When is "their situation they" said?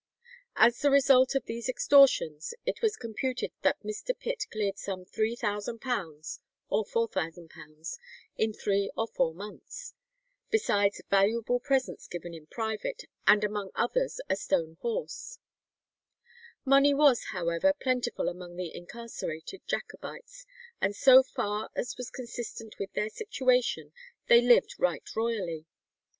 22.93-24.41